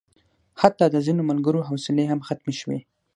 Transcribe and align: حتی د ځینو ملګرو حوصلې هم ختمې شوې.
حتی 0.61 0.85
د 0.89 0.95
ځینو 1.05 1.21
ملګرو 1.29 1.65
حوصلې 1.69 2.05
هم 2.07 2.19
ختمې 2.27 2.53
شوې. 2.59 2.79